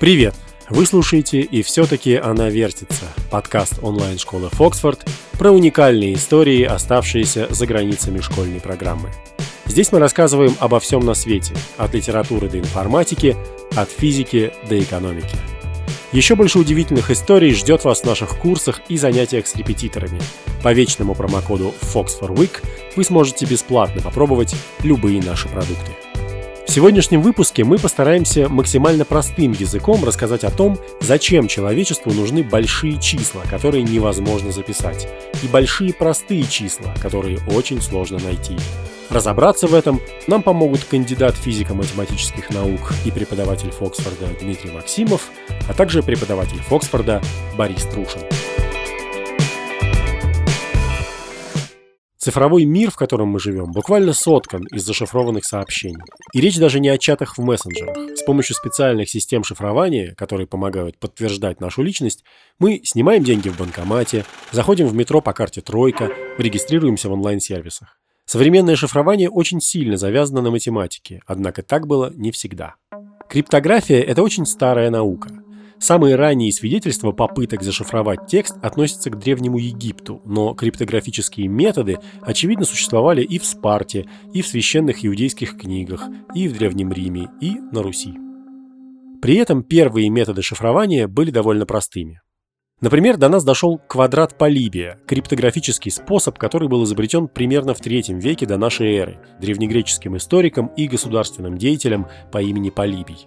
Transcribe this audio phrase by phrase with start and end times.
[0.00, 0.34] Привет!
[0.70, 8.20] Вы слушаете «И все-таки она вертится»– подкаст онлайн-школы «Фоксфорд» про уникальные истории, оставшиеся за границами
[8.20, 9.10] школьной программы.
[9.66, 13.36] Здесь мы рассказываем обо всем на свете, от литературы до информатики,
[13.76, 15.36] от физики до экономики.
[16.12, 20.22] Еще больше удивительных историй ждет вас в наших курсах и занятиях с репетиторами.
[20.62, 22.62] По вечному промокоду FOX4WEEK
[22.96, 25.92] вы сможете бесплатно попробовать любые наши продукты.
[26.70, 33.00] В сегодняшнем выпуске мы постараемся максимально простым языком рассказать о том, зачем человечеству нужны большие
[33.00, 35.08] числа, которые невозможно записать,
[35.42, 38.56] и большие простые числа, которые очень сложно найти.
[39.10, 45.28] Разобраться в этом нам помогут кандидат физико-математических наук и преподаватель Фоксфорда Дмитрий Максимов,
[45.68, 47.20] а также преподаватель Фоксфорда
[47.56, 48.20] Борис Трушин.
[52.22, 56.02] Цифровой мир, в котором мы живем, буквально соткан из зашифрованных сообщений.
[56.34, 57.96] И речь даже не о чатах в мессенджерах.
[58.14, 62.22] С помощью специальных систем шифрования, которые помогают подтверждать нашу личность,
[62.58, 67.98] мы снимаем деньги в банкомате, заходим в метро по карте «Тройка», регистрируемся в онлайн-сервисах.
[68.26, 72.74] Современное шифрование очень сильно завязано на математике, однако так было не всегда.
[73.30, 75.30] Криптография– это очень старая наука–
[75.80, 83.22] Самые ранние свидетельства попыток зашифровать текст относятся к Древнему Египту, но криптографические методы, очевидно, существовали
[83.22, 88.12] и в Спарте, и в священных иудейских книгах, и в Древнем Риме, и на Руси.
[89.22, 92.20] При этом первые методы шифрования были довольно простыми.
[92.82, 98.44] Например, до нас дошел квадрат Полибия, криптографический способ, который был изобретен примерно в III веке
[98.46, 103.26] до нашей эры древнегреческим историком и государственным деятелем по имени Полибий.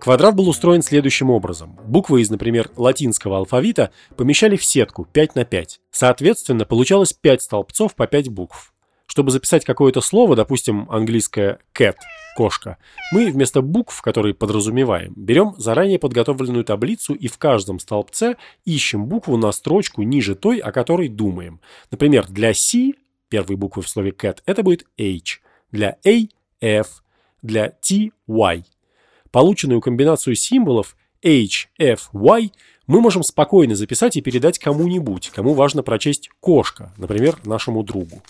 [0.00, 1.78] Квадрат был устроен следующим образом.
[1.84, 5.80] Буквы из, например, латинского алфавита помещали в сетку 5 на 5.
[5.90, 8.72] Соответственно, получалось 5 столбцов по 5 букв.
[9.04, 11.96] Чтобы записать какое-то слово, допустим, английское cat–
[12.36, 12.78] кошка,
[13.12, 19.36] мы вместо букв, которые подразумеваем, берем заранее подготовленную таблицу и в каждом столбце ищем букву
[19.36, 21.60] на строчку ниже той, о которой думаем.
[21.90, 22.92] Например, для C,
[23.28, 26.28] первой буквы в слове cat, это будет H, для A–
[26.62, 27.02] F,
[27.42, 28.64] для T– Y–
[29.30, 32.50] Полученную комбинацию символов H, F, Y
[32.86, 38.22] мы можем спокойно записать и передать кому-нибудь, кому важно прочесть «кошка», например, нашему другу.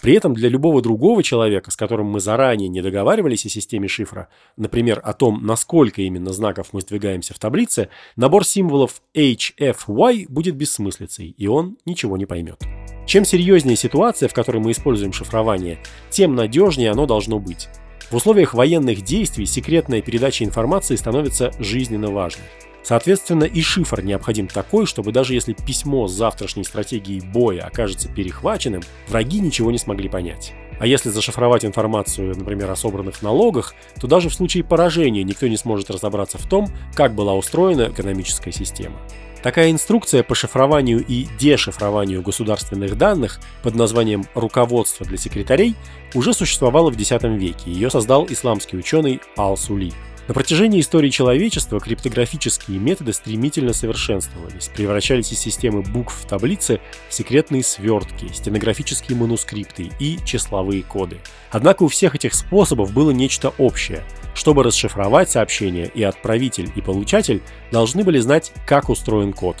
[0.00, 4.28] При этом для любого другого человека, с которым мы заранее не договаривались о системе шифра,
[4.56, 10.26] например, о том, насколько именно знаков мы сдвигаемся в таблице, набор символов H, F, Y
[10.28, 12.62] будет бессмыслицей, и он ничего не поймет.
[13.06, 15.78] Чем серьезнее ситуация, в которой мы используем шифрование,
[16.10, 17.68] тем надежнее оно должно быть.
[18.10, 22.44] В условиях военных действий секретная передача информации становится жизненно важной.
[22.84, 28.82] Соответственно, и шифр необходим такой, чтобы даже если письмо с завтрашней стратегией боя окажется перехваченным,
[29.08, 30.54] враги ничего не смогли понять.
[30.78, 35.56] А если зашифровать информацию, например, о собранных налогах, то даже в случае поражения никто не
[35.56, 39.00] сможет разобраться в том, как была устроена экономическая система.
[39.46, 45.76] Такая инструкция по шифрованию и дешифрованию государственных данных под названием «Руководство для секретарей»
[46.14, 47.70] уже существовала в X веке.
[47.70, 49.92] Ее создал исламский ученый Ал-Сули.
[50.28, 57.14] На протяжении истории человечества криптографические методы стремительно совершенствовались, превращались из системы букв в таблицы в
[57.14, 61.18] секретные свертки, стенографические манускрипты и числовые коды.
[61.52, 64.02] Однако у всех этих способов было нечто общее.
[64.34, 69.58] Чтобы расшифровать сообщение, и отправитель, и получатель должны были знать, как устроен код.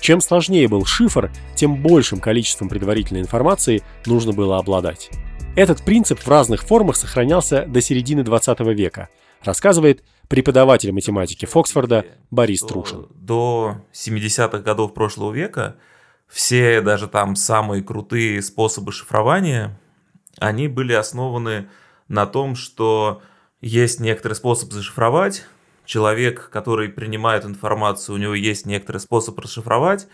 [0.00, 5.10] Чем сложнее был шифр, тем большим количеством предварительной информации нужно было обладать.
[5.54, 9.10] Этот принцип в разных формах сохранялся до середины 20 века–
[9.42, 13.06] рассказывает преподаватель математики Фоксфорда Борис Трушин.
[13.14, 15.76] До 70-х годов прошлого века
[16.28, 19.80] все даже там самые крутые способы шифрования,
[20.38, 21.68] они были основаны
[22.06, 23.22] на том, что
[23.60, 25.44] есть некоторый способ зашифровать,
[25.84, 30.06] человек, который принимает информацию, у него есть некоторый способ расшифровать,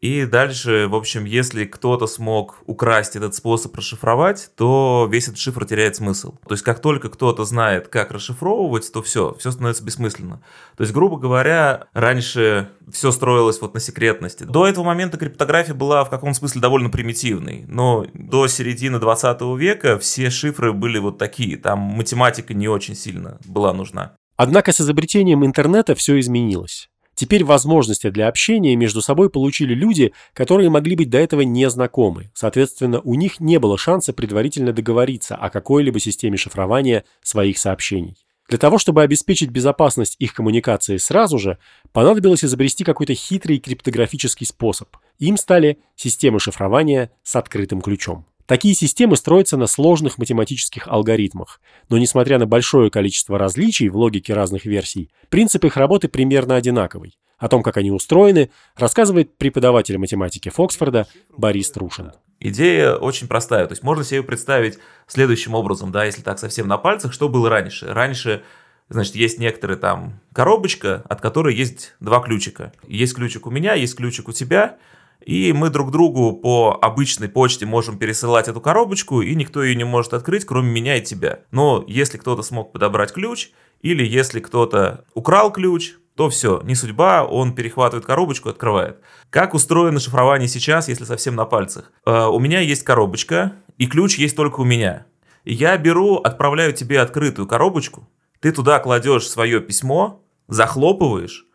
[0.00, 5.64] и дальше, в общем, если кто-то смог украсть этот способ расшифровать, то весь этот шифр
[5.64, 6.34] теряет смысл.
[6.46, 10.42] То есть, как только кто-то знает, как расшифровывать, то все, все становится бессмысленно.
[10.76, 14.44] То есть, грубо говоря, раньше все строилось вот на секретности.
[14.44, 19.98] До этого момента криптография была в каком смысле довольно примитивной, но до середины 20 века
[19.98, 24.12] все шифры были вот такие, там математика не очень сильно была нужна.
[24.36, 26.90] Однако с изобретением интернета все изменилось.
[27.16, 32.30] Теперь возможности для общения между собой получили люди, которые могли быть до этого не знакомы.
[32.34, 38.18] Соответственно, у них не было шанса предварительно договориться о какой-либо системе шифрования своих сообщений.
[38.48, 41.58] Для того, чтобы обеспечить безопасность их коммуникации сразу же,
[41.92, 44.88] понадобилось изобрести какой-то хитрый криптографический способ.
[45.18, 48.26] Им стали системы шифрования с открытым ключом.
[48.46, 54.34] Такие системы строятся на сложных математических алгоритмах, но несмотря на большое количество различий в логике
[54.34, 57.18] разных версий, принцип их работы примерно одинаковый.
[57.38, 61.06] О том, как они устроены, рассказывает преподаватель математики Фоксфорда
[61.36, 62.12] Борис Трушин.
[62.38, 66.78] Идея очень простая, то есть можно себе представить следующим образом, да, если так совсем на
[66.78, 67.86] пальцах, что было раньше.
[67.86, 68.42] Раньше
[68.88, 72.72] Значит, есть некоторая там коробочка, от которой есть два ключика.
[72.86, 74.76] Есть ключик у меня, есть ключик у тебя,
[75.26, 79.82] и мы друг другу по обычной почте можем пересылать эту коробочку, и никто ее не
[79.82, 81.40] может открыть, кроме меня и тебя.
[81.50, 83.50] Но если кто-то смог подобрать ключ,
[83.80, 89.00] или если кто-то украл ключ, то все, не судьба, он перехватывает коробочку, открывает.
[89.30, 91.90] Как устроено шифрование сейчас, если совсем на пальцах?
[92.06, 95.06] Э, у меня есть коробочка, и ключ есть только у меня.
[95.44, 98.08] Я беру, отправляю тебе открытую коробочку,
[98.38, 101.46] ты туда кладешь свое письмо, захлопываешь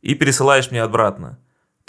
[0.00, 1.38] и пересылаешь мне обратно.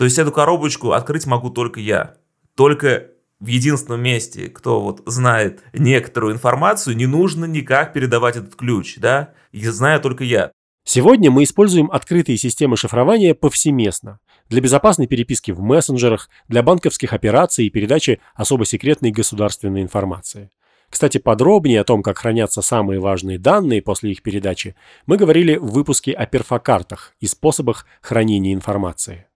[0.02, 2.16] То есть эту коробочку открыть могу только я.
[2.56, 3.10] Только
[3.40, 9.36] в единственном месте, кто вот знает некоторую информацию, не нужно никак передавать этот ключ, да?
[9.52, 10.52] И знаю только я.
[10.86, 14.18] Сегодня мы используем открытые системы шифрования повсеместно.
[14.50, 20.50] Для безопасной переписки в мессенджерах, для банковских операций и передачи особо секретной государственной информации.
[20.90, 24.76] Кстати, подробнее о том, как хранятся самые важные данные после их передачи,
[25.06, 29.28] мы говорили в выпуске о перфокартах и способах хранения информации.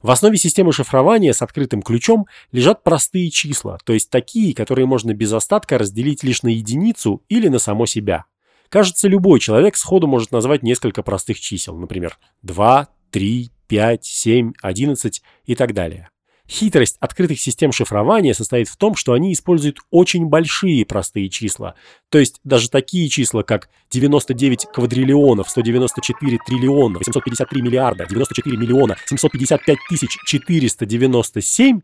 [0.00, 5.12] В основе системы шифрования с открытым ключом лежат простые числа, то есть такие, которые можно
[5.12, 8.24] без остатка разделить лишь на единицу или на само себя.
[8.68, 15.22] Кажется, любой человек сходу может назвать несколько простых чисел, например, 2, 3, 5, 7, 11
[15.46, 16.10] и так далее.
[16.50, 21.74] Хитрость открытых систем шифрования состоит в том, что они используют очень большие простые числа.
[22.08, 29.78] То есть даже такие числа, как 99 квадриллионов, 194 триллиона, 853 миллиарда, 94 миллиона, 755
[29.90, 31.80] тысяч 497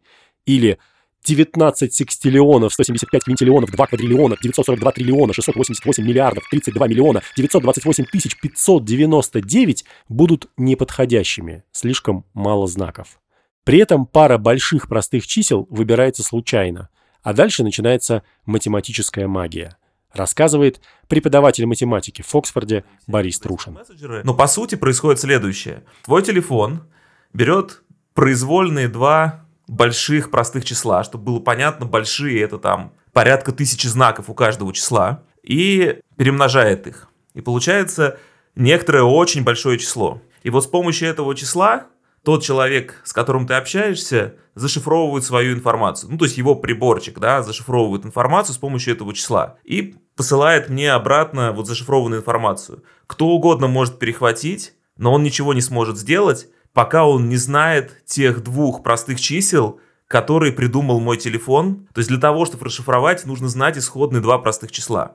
[0.46, 0.78] или
[1.26, 9.84] 19 секстиллионов, 175 квинтиллионов, 2 квадриллиона, 942 триллиона, 688 миллиардов, 32 миллиона, 928 тысяч 599
[10.08, 13.19] будут неподходящими, слишком мало знаков.
[13.64, 16.90] При этом пара больших простых чисел выбирается случайно,
[17.22, 19.76] а дальше начинается математическая магия.
[20.12, 23.78] Рассказывает преподаватель математики в Оксфорде Борис Трушин.
[24.22, 25.82] Но по сути происходит следующее.
[26.05, 26.84] Твой телефон
[27.32, 27.82] берет
[28.12, 34.34] произвольные два больших простых числа, чтобы было понятно, большие это там порядка тысячи знаков у
[34.34, 37.08] каждого числа, и перемножает их.
[37.32, 38.19] И получается
[38.55, 40.20] некоторое очень большое число.
[40.43, 41.87] И вот с помощью этого числа
[42.25, 46.11] тот человек, с которым ты общаешься, зашифровывает свою информацию.
[46.11, 49.59] Ну, то есть его приборчик, да, зашифровывает информацию с помощью этого числа.
[49.62, 52.82] И посылает мне обратно вот зашифрованную информацию.
[53.06, 58.43] Кто угодно может перехватить, но он ничего не сможет сделать, пока он не знает тех
[58.43, 61.88] двух простых чисел, которые придумал мой телефон.
[61.93, 65.15] То есть для того, чтобы расшифровать, нужно знать исходные два простых числа.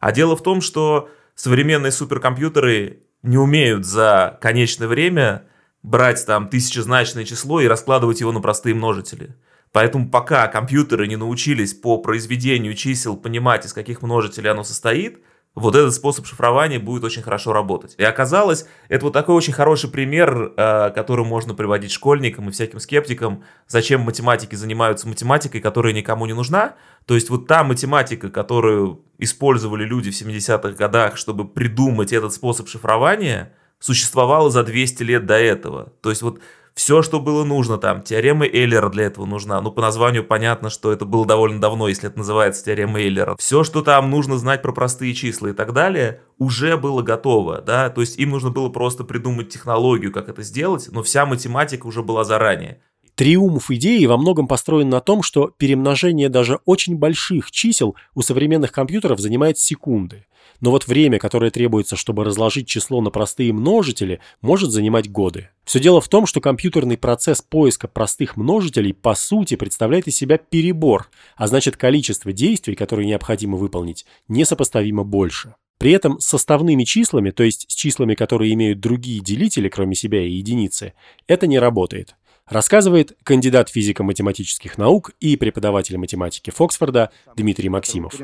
[0.00, 5.44] А дело в том, что современные суперкомпьютеры не умеют за конечное время
[5.86, 9.36] брать там тысячезначное число и раскладывать его на простые множители.
[9.70, 15.20] Поэтому пока компьютеры не научились по произведению чисел понимать, из каких множителей оно состоит,
[15.54, 17.94] вот этот способ шифрования будет очень хорошо работать.
[17.98, 22.80] И оказалось, это вот такой очень хороший пример, э, который можно приводить школьникам и всяким
[22.80, 26.74] скептикам, зачем математики занимаются математикой, которая никому не нужна.
[27.06, 32.68] То есть вот та математика, которую использовали люди в 70-х годах, чтобы придумать этот способ
[32.68, 33.52] шифрования–
[33.86, 35.92] существовало за 200 лет до этого.
[36.02, 36.40] То есть вот
[36.74, 39.60] все, что было нужно там, теорема Эйлера для этого нужна.
[39.60, 43.36] Ну, по названию понятно, что это было довольно давно, если это называется теорема Эйлера.
[43.36, 47.88] Все, что там нужно знать про простые числа и так далее, уже было готово, да,
[47.88, 52.02] то есть им нужно было просто придумать технологию, как это сделать, но вся математика уже
[52.02, 52.80] была заранее.
[53.14, 58.72] Триумф идеи во многом построен на том, что перемножение даже очень больших чисел у современных
[58.72, 60.26] компьютеров занимает секунды.
[60.60, 65.50] Но вот время, которое требуется, чтобы разложить число на простые множители, может занимать годы.
[65.64, 70.38] Все дело в том, что компьютерный процесс поиска простых множителей по сути представляет из себя
[70.38, 75.54] перебор, а значит количество действий, которые необходимо выполнить, несопоставимо больше.
[75.78, 80.22] При этом с составными числами, то есть с числами, которые имеют другие делители, кроме себя
[80.22, 80.94] и единицы,
[81.26, 82.16] это не работает
[82.48, 88.14] рассказывает кандидат физико-математических наук и преподаватель математики Фоксфорда Дмитрий Максимов.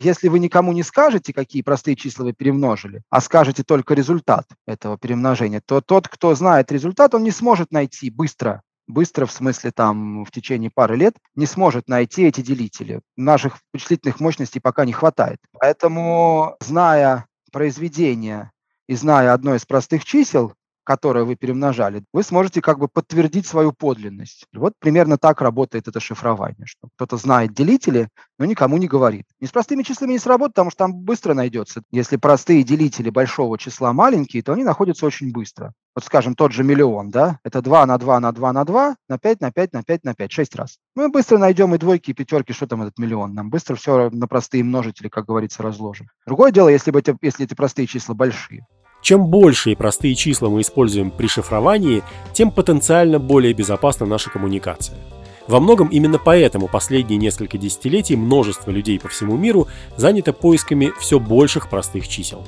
[0.00, 4.98] Если вы никому не скажете, какие простые числа вы перемножили, а скажете только результат этого
[4.98, 10.24] перемножения, то тот, кто знает результат, он не сможет найти быстро быстро, в смысле там
[10.24, 13.00] в течение пары лет, не сможет найти эти делители.
[13.16, 15.38] Наших вычислительных мощностей пока не хватает.
[15.52, 18.50] Поэтому, зная произведение
[18.88, 20.54] и зная одно из простых чисел,
[20.88, 24.46] которое вы перемножали, вы сможете как бы подтвердить свою подлинность.
[24.54, 29.26] Вот примерно так работает это шифрование, что кто-то знает делители, но никому не говорит.
[29.38, 31.82] И с простыми числами не сработает, потому что там быстро найдется.
[31.90, 35.74] Если простые делители большого числа маленькие, то они находятся очень быстро.
[35.94, 39.18] Вот скажем, тот же миллион, да, это 2 на 2 на 2 на 2, на
[39.18, 40.78] 5 на 5 на 5 на 5, 6 раз.
[40.94, 43.34] Мы быстро найдем и двойки, и пятерки, что там этот миллион.
[43.34, 46.08] Нам быстро все на простые множители, как говорится, разложим.
[46.24, 48.64] Другое дело, если, бы эти, если эти простые числа большие.
[49.02, 52.02] Чем больше и простые числа мы используем при шифровании,
[52.32, 54.98] тем потенциально более безопасна наша коммуникация.
[55.46, 61.18] Во многом именно поэтому последние несколько десятилетий множество людей по всему миру занято поисками все
[61.18, 62.44] больших простых чисел.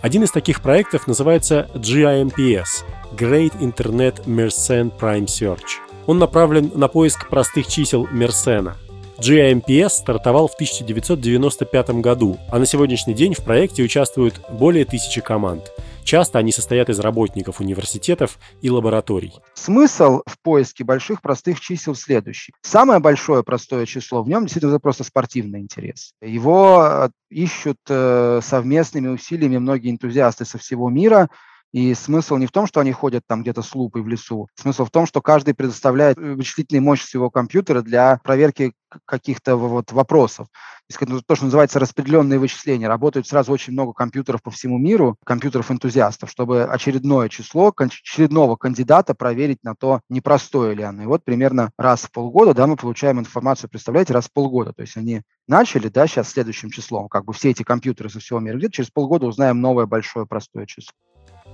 [0.00, 2.84] Один из таких проектов называется GIMPS–
[3.16, 5.80] Great Internet Mersenne Prime Search.
[6.06, 8.76] Он направлен на поиск простых чисел Мерсена–
[9.18, 15.72] GIMPS стартовал в 1995 году, а на сегодняшний день в проекте участвуют более тысячи команд.
[16.06, 19.32] Часто они состоят из работников университетов и лабораторий.
[19.54, 22.52] Смысл в поиске больших простых чисел следующий.
[22.62, 26.12] Самое большое простое число в нем действительно это просто спортивный интерес.
[26.22, 31.28] Его э, ищут э, совместными усилиями многие энтузиасты со всего мира,
[31.76, 34.48] и смысл не в том, что они ходят там где-то с лупой в лесу.
[34.54, 38.72] Смысл в том, что каждый предоставляет э, вычислительные мощности своего компьютера для проверки
[39.04, 40.46] каких-то вот вопросов.
[40.88, 42.88] То, что называется распределенные вычисления.
[42.88, 49.62] Работают сразу очень много компьютеров по всему миру, компьютеров-энтузиастов, чтобы очередное число очередного кандидата проверить
[49.62, 51.02] на то, непростое ли оно.
[51.02, 54.72] И вот примерно раз в полгода да, мы получаем информацию, представляете, раз в полгода.
[54.72, 58.40] То есть они начали, да, сейчас следующим числом, как бы все эти компьютеры со всего
[58.40, 60.94] мира, где-то через полгода узнаем новое большое простое число.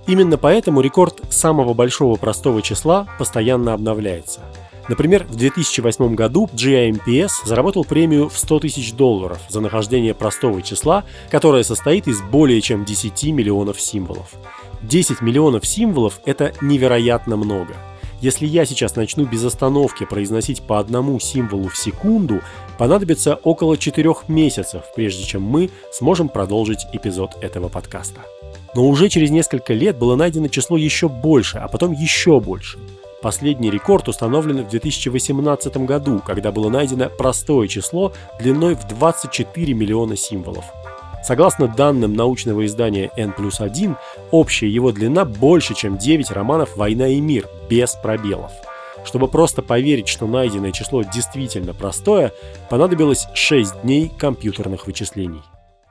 [0.05, 4.41] Именно поэтому рекорд самого большого простого числа постоянно обновляется.
[4.89, 11.05] Например, в 2008 году GIMPS заработал премию в 100 тысяч долларов за нахождение простого числа,
[11.31, 14.33] которое состоит из более чем 10 миллионов символов.
[14.81, 17.75] 10 миллионов символов– это невероятно много.
[18.19, 22.41] Если я сейчас начну без остановки произносить по одному символу в секунду,
[22.77, 28.21] понадобится около 4 месяцев, прежде чем мы сможем продолжить эпизод этого подкаста.
[28.75, 32.79] Но уже через несколько лет было найдено число еще больше, а потом еще больше.
[33.21, 40.17] Последний рекорд установлен в 2018 году, когда было найдено простое число длиной в 24 миллиона
[40.17, 40.65] символов.
[41.23, 43.95] Согласно данным научного издания N плюс 1,
[44.31, 48.51] общая его длина больше, чем 9 романов «Война и мир» без пробелов.
[49.05, 52.33] Чтобы просто поверить, что найденное число действительно простое,
[52.69, 55.41] понадобилось 6 дней компьютерных вычислений.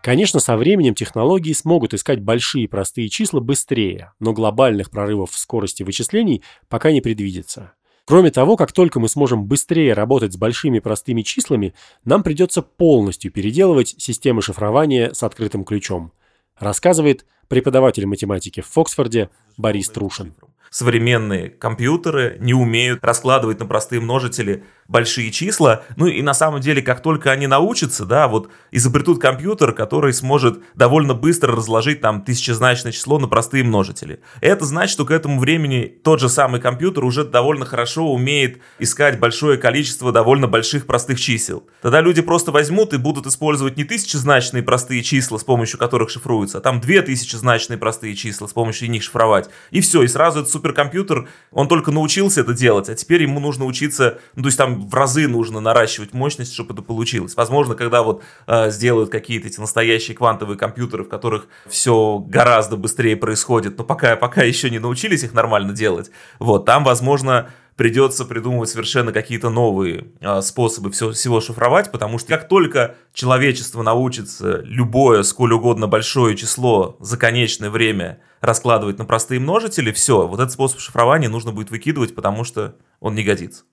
[0.02, 5.84] Конечно, со временем технологии смогут искать большие простые числа быстрее, но глобальных прорывов в скорости
[5.84, 7.74] вычислений пока не предвидится.
[8.04, 11.72] Кроме того, как только мы сможем быстрее работать с большими простыми числами,
[12.04, 16.12] нам придется полностью переделывать системы шифрования с открытым ключом,
[16.58, 20.34] рассказывает преподаватель математики в Фоксфорде Борис Трушин
[20.72, 25.84] современные компьютеры не умеют раскладывать на простые множители большие числа.
[25.96, 30.60] Ну и на самом деле, как только они научатся, да, вот изобретут компьютер, который сможет
[30.74, 34.20] довольно быстро разложить там тысячезначное число на простые множители.
[34.40, 39.18] Это значит, что к этому времени тот же самый компьютер уже довольно хорошо умеет искать
[39.18, 41.64] большое количество довольно больших простых чисел.
[41.80, 46.58] Тогда люди просто возьмут и будут использовать не тысячезначные простые числа, с помощью которых шифруются,
[46.58, 49.48] а там две тысячезначные простые числа, с помощью них шифровать.
[49.70, 53.64] И все, и сразу это суперкомпьютер, он только научился это делать, а теперь ему нужно
[53.64, 57.36] учиться, ну, то есть там в разы нужно наращивать мощность, чтобы это получилось.
[57.36, 63.16] Возможно, когда вот э, сделают какие-то эти настоящие квантовые компьютеры, в которых все гораздо быстрее
[63.16, 68.68] происходит, но пока, пока еще не научились их нормально делать, вот, там, возможно, придется придумывать
[68.68, 75.22] совершенно какие-то новые э, способы все, всего шифровать, потому что как только человечество научится любое,
[75.22, 80.80] сколь угодно большое число за конечное время раскладывать на простые множители, все, вот этот способ
[80.80, 83.64] шифрования нужно будет выкидывать, потому что он не годится.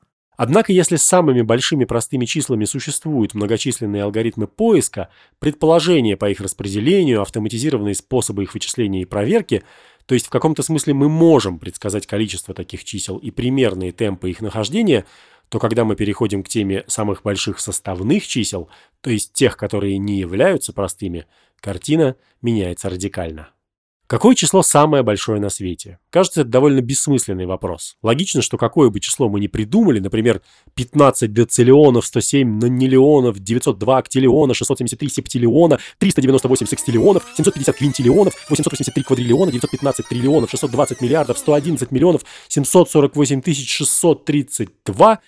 [0.42, 7.94] Однако, если самыми большими простыми числами существуют многочисленные алгоритмы поиска, предположения по их распределению, автоматизированные
[7.94, 9.64] способы их вычисления и проверки,
[10.06, 14.40] то есть в каком-то смысле мы можем предсказать количество таких чисел и примерные темпы их
[14.40, 15.04] нахождения,
[15.50, 18.70] то когда мы переходим к теме самых больших составных чисел,
[19.02, 21.26] то есть тех, которые не являются простыми,
[21.60, 23.50] картина меняется радикально.
[24.10, 26.00] Какое число самое большое на свете?
[26.10, 27.96] Кажется, это довольно бессмысленный вопрос.
[28.02, 30.42] Логично, что какое бы число мы ни придумали, например,
[30.74, 40.08] 15 дециллионов, 107 нанилионов, 902 актиллиона, 673 септиллиона, 398 секстиллионов, 750 квинтиллионов, 883 квадриллиона, 915
[40.08, 45.20] триллионов, 620 миллиардов, 111 миллионов, 748 632,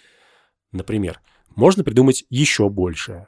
[0.71, 1.21] например,
[1.55, 3.27] можно придумать еще большее.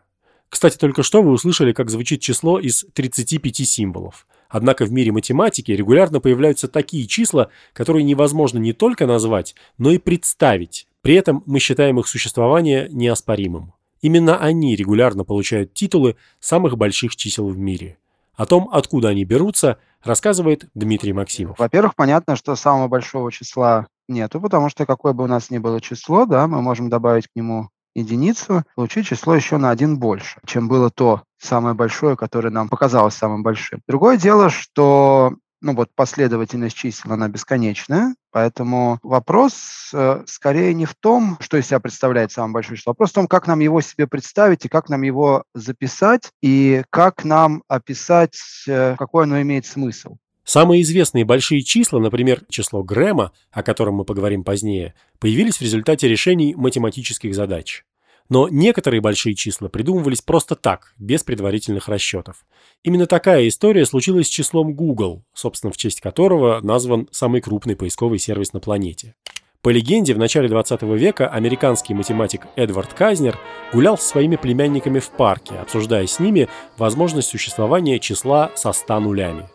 [0.50, 4.26] Кстати, только что вы услышали, как звучит число из 35 символов.
[4.54, 9.98] Однако в мире математики регулярно появляются такие числа, которые невозможно не только назвать, но и
[9.98, 10.88] представить.
[11.02, 13.74] При этом мы считаем их существование неоспоримым.
[14.02, 17.98] Именно они регулярно получают титулы самых больших чисел в мире.
[18.36, 21.58] О том, откуда они берутся, рассказывает Дмитрий Максимов.
[21.58, 25.82] Во-первых, понятно, что самого большого числа нету, потому что какое бы у нас ни было
[25.82, 30.68] число, да, мы можем добавить к нему единицу, получить число еще на один больше, чем
[30.68, 33.82] было то самое большое, которое нам показалось самым большим.
[33.88, 40.94] Другое дело, что ну вот последовательность чисел, она бесконечная, поэтому вопрос э, скорее не в
[40.94, 44.06] том, что из себя представляет самое большое число, вопрос в том, как нам его себе
[44.06, 50.18] представить и как нам его записать, и как нам описать, э, какой оно имеет смысл.
[50.44, 56.08] Самые известные большие числа, например, число Грэма, о котором мы поговорим позднее, появились в результате
[56.08, 57.86] решений математических задач.
[58.30, 62.46] Но некоторые большие числа придумывались просто так, без предварительных расчетов.
[62.84, 68.20] Именно такая история случилась с числом Google, собственно, в честь которого назван самый крупный поисковый
[68.20, 69.16] сервис на планете.
[69.62, 73.40] По легенде, в начале 20 века американский математик Эдвард Казнер
[73.72, 79.48] гулял со своими племянниками в парке, обсуждая с ними возможность существования числа со 100 нулями.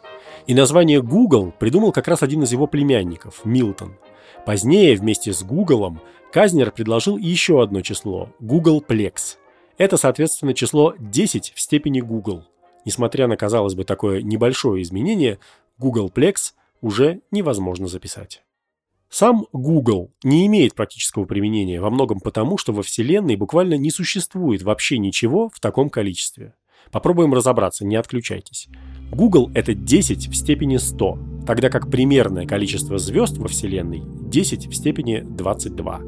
[0.48, 3.96] И название Google придумал как раз один из его племянников, Милтон.
[4.46, 6.00] Позднее вместе с Гуглом
[6.32, 9.36] Казнер предложил еще одно число– Googleplex.
[9.76, 12.44] Это, соответственно, число 10 в степени Google.
[12.86, 15.38] Несмотря на, казалось бы, такое небольшое изменение,
[15.78, 18.42] Googleplex уже невозможно записать.
[19.10, 24.62] Сам Google не имеет практического применения во многом потому, что во Вселенной буквально не существует
[24.62, 26.54] вообще ничего в таком количестве.
[26.90, 28.68] Попробуем разобраться, не отключайтесь.
[29.10, 34.74] Google— это 10 в степени 100, тогда как примерное количество звезд во Вселенной 10 в
[34.74, 36.00] степени 22.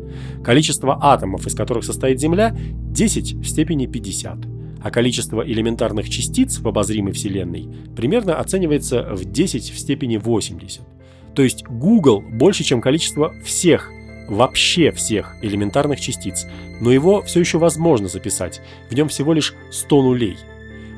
[0.44, 4.38] Количество атомов, из которых состоит Земля, 10 в степени 50.
[4.82, 10.82] А количество элементарных частиц в обозримой Вселенной примерно оценивается в 10 в степени 80.
[11.34, 13.90] То есть Google больше, чем количество всех,
[14.28, 16.46] вообще всех элементарных частиц,
[16.80, 18.60] но его все еще возможно записать,
[18.90, 20.36] в нем всего лишь 100 нулей–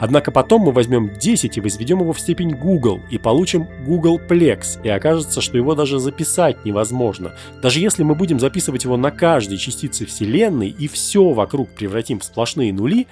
[0.03, 4.89] Однако потом мы возьмем 10 и возведем его в степень Google и получим Googleplex, и
[4.89, 7.37] окажется, что его даже записать невозможно.
[7.63, 12.25] Даже если мы будем записывать его на каждой частице Вселенной и все вокруг превратим в
[12.25, 13.07] сплошные нули,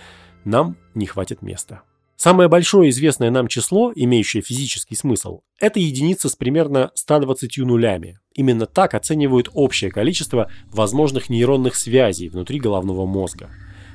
[0.45, 1.83] нам не хватит места.
[2.17, 8.19] Самое большое известное нам число, имеющее физический смысл, это единица с примерно 120 нулями.
[8.35, 13.49] Именно так оценивают общее количество возможных нейронных связей внутри головного мозга.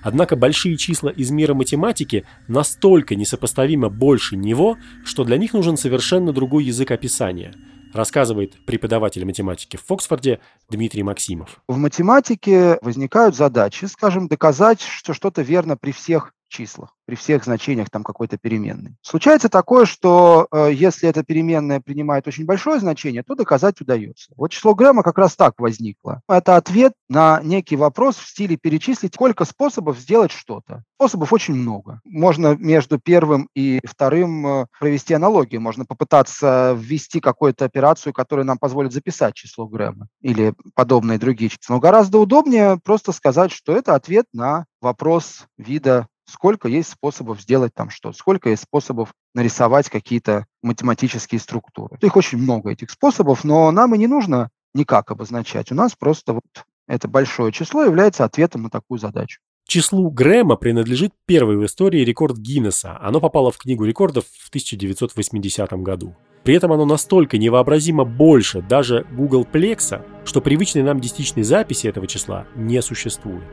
[0.05, 6.31] Однако большие числа из мира математики настолько несопоставимо больше него, что для них нужен совершенно
[6.31, 7.55] другой язык описания
[7.95, 10.39] рассказывает преподаватель математики в Оксфорде
[10.69, 11.61] Дмитрий Максимов.
[11.67, 17.89] В математике возникают задачи, скажем, доказать, что что-то верно при всех числах, при всех значениях
[17.89, 18.95] там какой-то переменной.
[19.01, 24.33] Случается такое, что э, если эта переменная принимает очень большое значение, то доказать удается.
[24.37, 26.21] Вот число Грэма как раз так возникло.
[26.27, 30.83] Это ответ на некий вопрос в стиле перечислить, сколько способов сделать что-то.
[30.95, 31.99] Способов очень много.
[32.05, 35.61] Можно между первым и вторым э, провести аналогию.
[35.61, 41.75] Можно попытаться ввести какую-то операцию, которая нам позволит записать число Грэма или подобные другие числа.
[41.75, 47.73] Но гораздо удобнее просто сказать, что это ответ на вопрос вида сколько есть способов сделать
[47.73, 51.97] там что-то, сколько есть способов нарисовать какие-то математические структуры.
[52.01, 55.71] Их очень много, этих способов, но нам и не нужно никак обозначать.
[55.71, 56.43] У нас просто вот
[56.87, 59.39] это большое число является ответом на такую задачу.
[59.67, 62.99] Числу Грэма принадлежит первый в истории рекорд Гиннесса.
[63.01, 66.15] Оно попало в Книгу рекордов в 1980 году.
[66.43, 72.05] При этом оно настолько невообразимо больше даже Google Plex, что привычной нам десятичной записи этого
[72.05, 73.43] числа не существует.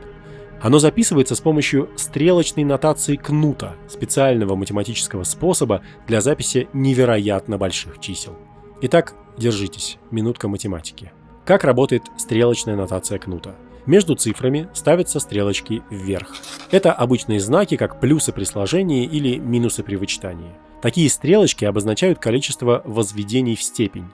[0.63, 8.37] Оно записывается с помощью стрелочной нотации кнута, специального математического способа для записи невероятно больших чисел.
[8.81, 11.11] Итак, держитесь, минутка математики.
[11.43, 13.55] Как работает стрелочная нотация кнута?
[13.85, 16.33] Между цифрами ставятся стрелочки вверх.
[16.71, 20.53] Это обычные знаки, как плюсы при сложении или минусы при вычитании.
[20.81, 24.07] Такие стрелочки обозначают количество возведений в степень.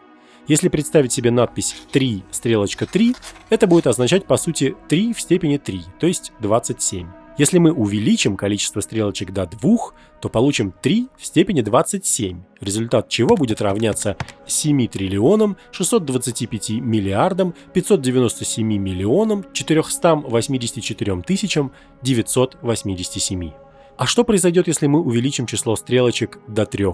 [0.49, 3.15] Если представить себе надпись 3, стрелочка 3,
[3.51, 7.07] это будет означать по сути 3 в степени 3, то есть 27.
[7.37, 9.77] Если мы увеличим количество стрелочек до 2,
[10.19, 18.65] то получим 3 в степени 27, результат чего будет равняться 7 триллионам 625 миллиардам 597
[18.65, 23.51] миллионам 484 тысячам 987.
[23.97, 26.85] А что произойдет, если мы увеличим число стрелочек до 3?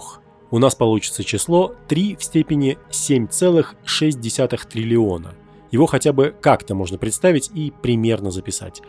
[0.52, 5.34] У нас получится число 3 в степени 7,6 триллиона.
[5.72, 8.82] Его хотя бы как-то можно представить и примерно записать.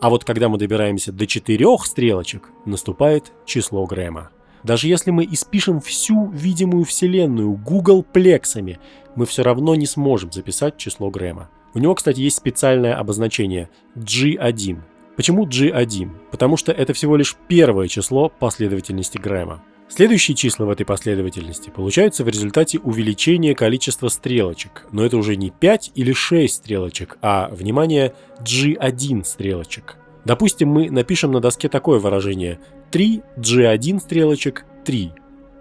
[0.00, 4.30] А вот когда мы добираемся до четырех стрелочек, наступает число Грэма.
[4.64, 8.78] Даже если мы испишем всю видимую вселенную Google плексами,
[9.14, 11.50] мы все равно не сможем записать число Грэма.
[11.74, 14.80] У него, кстати, есть специальное обозначение G1.
[15.16, 16.10] Почему G1?
[16.30, 19.62] Потому что это всего лишь первое число последовательности Грэма.
[19.94, 25.50] Следующие числа в этой последовательности получаются в результате увеличения количества стрелочек, но это уже не
[25.50, 29.98] 5 или 6 стрелочек, а, внимание, G1 стрелочек.
[30.24, 32.58] Допустим, мы напишем на доске такое выражение
[32.90, 35.12] 3 G1 стрелочек 3.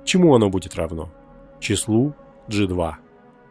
[0.06, 1.12] Чему оно будет равно?
[1.60, 2.15] Числу
[2.48, 2.94] G2.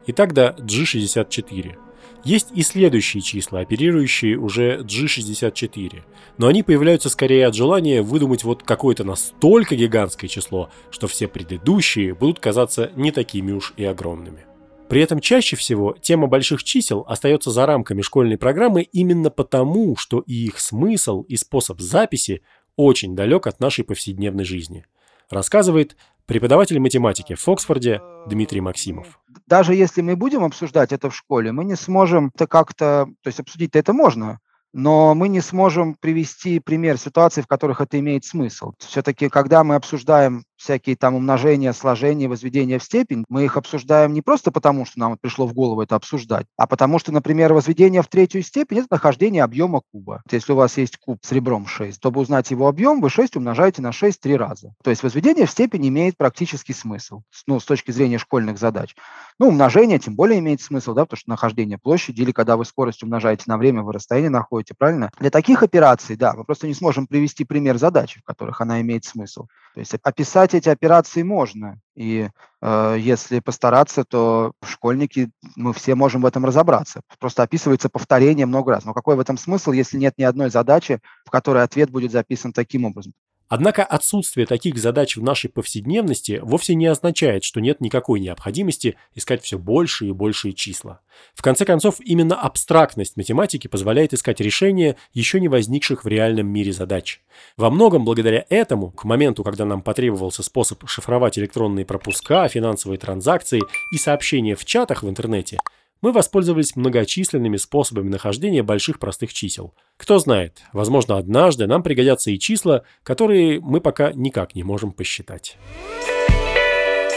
[0.07, 1.77] И тогда G64.
[2.24, 6.02] Есть и следующие числа, оперирующие уже G64,
[6.37, 12.14] но они появляются скорее от желания выдумать вот какое-то настолько гигантское число, что все предыдущие
[12.14, 14.44] будут казаться не такими уж и огромными.
[14.90, 20.20] При этом чаще всего тема больших чисел остается за рамками школьной программы именно потому, что
[20.20, 22.42] и их смысл, и способ записи
[22.76, 24.85] очень далек от нашей повседневной жизни,
[25.30, 25.96] рассказывает
[26.31, 29.19] преподаватель математики в Оксфорде Дмитрий Максимов.
[29.49, 33.40] Даже если мы будем обсуждать это в школе, мы не сможем это как-то, то есть
[33.40, 34.38] обсудить это можно,
[34.73, 38.75] но мы не сможем привести пример ситуации, в которых это имеет смысл.
[38.79, 44.20] Все-таки, когда мы обсуждаем всякие там умножения, сложения, возведения в степень, мы их обсуждаем не
[44.20, 48.09] просто потому, что нам пришло в голову это обсуждать, а потому что, например, возведение в
[48.09, 50.23] третью степень– это нахождение объема куба.
[50.31, 53.81] Если у вас есть куб с ребром 6, чтобы узнать его объем, вы 6 умножаете
[53.81, 54.75] на 6 три раза.
[54.85, 58.94] То есть возведение в степень имеет практический смысл, ну, с точки зрения школьных задач.
[59.38, 63.03] Ну, умножение тем более имеет смысл, да, потому что нахождение площади или когда вы скорость
[63.03, 65.11] умножаете на время, вы расстояние находите, правильно?
[65.18, 69.07] Для таких операций, да, мы просто не сможем привести пример задачи, в которых она имеет
[69.07, 69.46] смысл.
[69.75, 71.78] То есть описать эти операции можно.
[71.94, 72.28] И
[72.62, 77.02] э, если постараться, то школьники, мы все можем в этом разобраться.
[77.18, 78.84] Просто описывается повторение много раз.
[78.84, 82.52] Но какой в этом смысл, если нет ни одной задачи, в которой ответ будет записан
[82.52, 83.12] таким образом?
[83.50, 89.42] Однако отсутствие таких задач в нашей повседневности вовсе не означает, что нет никакой необходимости искать
[89.42, 91.00] все больше и большие числа.
[91.34, 96.72] В конце концов, именно абстрактность математики позволяет искать решения еще не возникших в реальном мире
[96.72, 97.22] задач.
[97.56, 103.62] Во многом благодаря этому, к моменту, когда нам потребовался способ шифровать электронные пропуска, финансовые транзакции
[103.92, 105.58] и сообщения в чатах в интернете–
[106.02, 109.74] мы воспользовались многочисленными способами нахождения больших простых чисел.
[109.96, 115.56] Кто знает, возможно, однажды нам пригодятся и числа, которые мы пока никак не можем посчитать.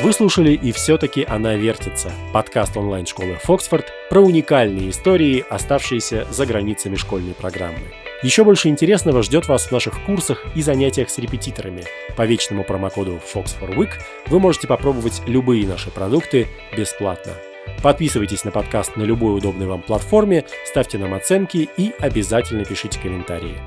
[0.02, 6.96] Вы слушали «И все-таки она вертится»– подкаст онлайн-школы «Фоксфорд» про уникальные истории, оставшиеся за границами
[6.96, 7.94] школьной программы.
[8.22, 11.84] Еще больше интересного ждет вас в наших курсах и занятиях с репетиторами.
[12.18, 13.90] По вечному промокоду FOX4WEEK
[14.28, 17.34] вы можете попробовать любые наши продукты бесплатно.
[17.82, 23.58] Подписывайтесь на подкаст на любой удобной вам платформе, ставьте нам оценки и обязательно пишите комментарии.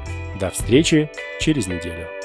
[0.41, 2.16] До встречи через неделю.